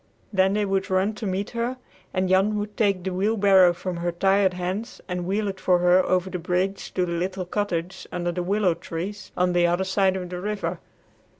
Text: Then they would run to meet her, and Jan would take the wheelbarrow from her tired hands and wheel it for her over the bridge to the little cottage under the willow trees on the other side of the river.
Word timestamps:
Then 0.33 0.53
they 0.53 0.65
would 0.65 0.89
run 0.89 1.13
to 1.13 1.27
meet 1.27 1.51
her, 1.51 1.77
and 2.11 2.27
Jan 2.27 2.57
would 2.57 2.75
take 2.75 3.03
the 3.03 3.13
wheelbarrow 3.13 3.71
from 3.71 3.97
her 3.97 4.11
tired 4.11 4.55
hands 4.55 4.99
and 5.07 5.27
wheel 5.27 5.47
it 5.47 5.59
for 5.59 5.77
her 5.77 6.03
over 6.03 6.27
the 6.27 6.39
bridge 6.39 6.91
to 6.95 7.05
the 7.05 7.11
little 7.11 7.45
cottage 7.45 8.07
under 8.11 8.31
the 8.31 8.41
willow 8.41 8.73
trees 8.73 9.31
on 9.37 9.53
the 9.53 9.67
other 9.67 9.83
side 9.83 10.17
of 10.17 10.29
the 10.31 10.41
river. 10.41 10.79